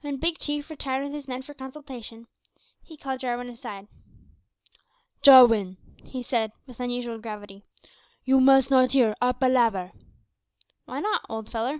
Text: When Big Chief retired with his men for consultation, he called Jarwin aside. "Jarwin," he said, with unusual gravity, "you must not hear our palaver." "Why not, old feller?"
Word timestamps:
When 0.00 0.16
Big 0.18 0.40
Chief 0.40 0.68
retired 0.70 1.04
with 1.04 1.12
his 1.12 1.28
men 1.28 1.42
for 1.42 1.54
consultation, 1.54 2.26
he 2.82 2.96
called 2.96 3.20
Jarwin 3.20 3.48
aside. 3.48 3.86
"Jarwin," 5.22 5.76
he 6.04 6.20
said, 6.20 6.50
with 6.66 6.80
unusual 6.80 7.20
gravity, 7.20 7.62
"you 8.24 8.40
must 8.40 8.72
not 8.72 8.90
hear 8.90 9.14
our 9.22 9.32
palaver." 9.34 9.92
"Why 10.86 10.98
not, 10.98 11.24
old 11.28 11.48
feller?" 11.48 11.78